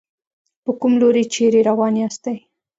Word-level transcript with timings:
په 0.63 0.71
کوم 0.79 0.93
لوري 1.01 1.23
چېرې 1.33 1.61
روان 1.69 1.93
ياستئ. 2.03 2.37